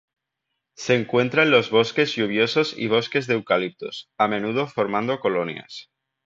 [0.77, 5.91] Se encuentra en los bosques lluviosos y bosques de eucaliptos, a menudo formando colonias.